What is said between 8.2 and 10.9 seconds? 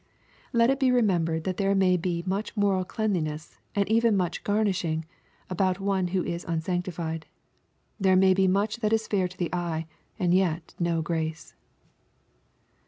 be much that is fair to the eye, and yet